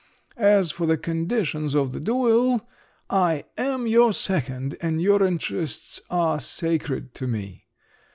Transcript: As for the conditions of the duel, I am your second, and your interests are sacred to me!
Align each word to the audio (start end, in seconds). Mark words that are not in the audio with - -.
As 0.57 0.71
for 0.71 0.87
the 0.87 0.97
conditions 0.97 1.75
of 1.75 1.91
the 1.91 1.99
duel, 1.99 2.67
I 3.11 3.43
am 3.55 3.85
your 3.85 4.13
second, 4.13 4.75
and 4.81 4.99
your 4.99 5.21
interests 5.21 6.01
are 6.09 6.39
sacred 6.39 7.13
to 7.13 7.27
me! 7.27 7.65